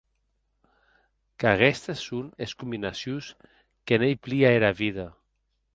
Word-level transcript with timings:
Qu’aguestes 1.39 2.01
son 2.07 2.25
es 2.45 2.55
combinacions 2.59 3.27
que 3.89 3.99
n’ei 3.99 4.21
plia 4.27 4.49
era 4.61 4.71
vida. 4.83 5.07